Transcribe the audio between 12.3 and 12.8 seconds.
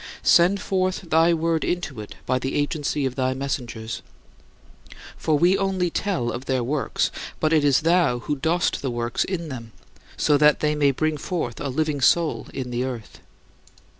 in